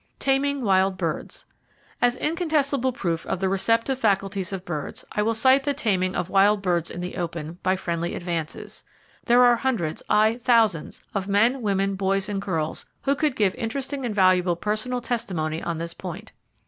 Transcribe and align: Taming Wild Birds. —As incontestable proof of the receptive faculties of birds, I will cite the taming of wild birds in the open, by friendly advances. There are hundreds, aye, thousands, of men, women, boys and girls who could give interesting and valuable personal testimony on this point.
Taming 0.17 0.63
Wild 0.63 0.97
Birds. 0.97 1.45
—As 2.01 2.15
incontestable 2.15 2.91
proof 2.91 3.23
of 3.27 3.39
the 3.39 3.47
receptive 3.47 3.99
faculties 3.99 4.51
of 4.51 4.65
birds, 4.65 5.05
I 5.11 5.21
will 5.21 5.35
cite 5.35 5.63
the 5.63 5.75
taming 5.75 6.15
of 6.15 6.27
wild 6.27 6.63
birds 6.63 6.89
in 6.89 7.01
the 7.01 7.17
open, 7.17 7.59
by 7.61 7.75
friendly 7.75 8.15
advances. 8.15 8.83
There 9.25 9.43
are 9.43 9.57
hundreds, 9.57 10.01
aye, 10.09 10.39
thousands, 10.43 11.03
of 11.13 11.27
men, 11.27 11.61
women, 11.61 11.93
boys 11.93 12.27
and 12.29 12.41
girls 12.41 12.87
who 13.03 13.13
could 13.13 13.35
give 13.35 13.53
interesting 13.53 14.03
and 14.03 14.15
valuable 14.15 14.55
personal 14.55 15.01
testimony 15.01 15.61
on 15.61 15.77
this 15.77 15.93
point. 15.93 16.31